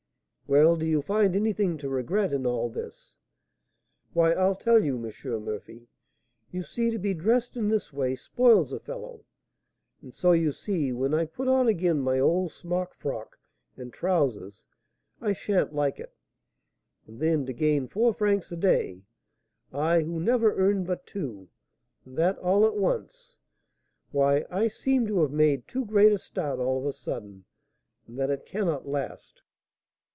"Well, 0.53 0.75
do 0.75 0.85
you 0.85 1.01
find 1.01 1.33
anything 1.33 1.77
to 1.77 1.87
regret 1.87 2.33
in 2.33 2.45
all 2.45 2.69
this?" 2.69 3.17
"Why, 4.11 4.33
I'll 4.33 4.57
tell 4.57 4.83
you, 4.83 4.95
M. 4.97 5.13
Murphy. 5.45 5.87
You 6.51 6.63
see, 6.63 6.91
to 6.91 6.99
be 6.99 7.13
dressed 7.13 7.55
in 7.55 7.69
this 7.69 7.93
way 7.93 8.15
spoils 8.15 8.73
a 8.73 8.79
fellow; 8.81 9.23
and 10.01 10.13
so, 10.13 10.33
you 10.33 10.51
see, 10.51 10.91
when 10.91 11.13
I 11.13 11.23
put 11.25 11.47
on 11.47 11.69
again 11.69 12.01
my 12.01 12.19
old 12.19 12.51
smock 12.51 12.93
frock 12.93 13.39
and 13.77 13.93
trousers, 13.93 14.65
I 15.21 15.31
sha'n't 15.31 15.73
like 15.73 16.01
it. 16.01 16.13
And 17.07 17.21
then, 17.21 17.45
to 17.45 17.53
gain 17.53 17.87
four 17.87 18.13
francs 18.13 18.51
a 18.51 18.57
day, 18.57 19.03
I, 19.71 20.01
who 20.01 20.19
never 20.19 20.53
earned 20.57 20.85
but 20.85 21.07
two, 21.07 21.47
and 22.03 22.17
that 22.17 22.37
all 22.39 22.65
at 22.65 22.75
once! 22.75 23.37
why, 24.11 24.43
I 24.49 24.67
seem 24.67 25.07
to 25.07 25.21
have 25.21 25.31
made 25.31 25.65
too 25.65 25.85
great 25.85 26.11
a 26.11 26.17
start 26.17 26.59
all 26.59 26.77
of 26.77 26.85
a 26.85 26.91
sudden, 26.91 27.45
and 28.05 28.19
that 28.19 28.29
it 28.29 28.45
cannot 28.45 28.85
last. 28.85 29.43